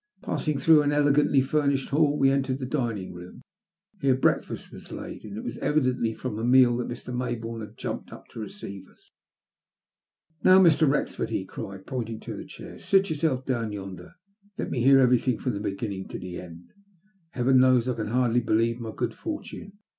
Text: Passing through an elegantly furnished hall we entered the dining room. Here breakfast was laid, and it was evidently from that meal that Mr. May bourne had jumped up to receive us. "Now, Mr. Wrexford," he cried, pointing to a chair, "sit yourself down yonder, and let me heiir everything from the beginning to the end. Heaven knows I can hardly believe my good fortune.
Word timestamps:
Passing 0.23 0.57
through 0.57 0.81
an 0.81 0.91
elegantly 0.91 1.41
furnished 1.41 1.89
hall 1.89 2.17
we 2.17 2.31
entered 2.31 2.57
the 2.57 2.65
dining 2.65 3.13
room. 3.13 3.43
Here 3.99 4.15
breakfast 4.15 4.71
was 4.71 4.91
laid, 4.91 5.23
and 5.23 5.37
it 5.37 5.43
was 5.43 5.59
evidently 5.59 6.15
from 6.15 6.37
that 6.37 6.43
meal 6.45 6.75
that 6.77 6.87
Mr. 6.87 7.15
May 7.15 7.35
bourne 7.35 7.61
had 7.61 7.77
jumped 7.77 8.11
up 8.11 8.27
to 8.29 8.39
receive 8.39 8.87
us. 8.87 9.11
"Now, 10.43 10.57
Mr. 10.59 10.89
Wrexford," 10.89 11.29
he 11.29 11.45
cried, 11.45 11.85
pointing 11.85 12.19
to 12.21 12.39
a 12.39 12.45
chair, 12.45 12.79
"sit 12.79 13.11
yourself 13.11 13.45
down 13.45 13.71
yonder, 13.73 14.13
and 14.13 14.13
let 14.57 14.71
me 14.71 14.83
heiir 14.83 14.97
everything 14.97 15.37
from 15.37 15.53
the 15.53 15.59
beginning 15.59 16.07
to 16.07 16.17
the 16.17 16.39
end. 16.41 16.73
Heaven 17.33 17.59
knows 17.59 17.87
I 17.87 17.93
can 17.93 18.07
hardly 18.07 18.39
believe 18.39 18.79
my 18.79 18.93
good 18.95 19.13
fortune. 19.13 19.73